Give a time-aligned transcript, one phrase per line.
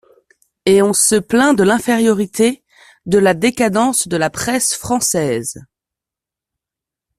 [0.65, 2.63] Et on se plaint de l’infériorité…
[3.05, 5.61] de la décadence de la presse française!…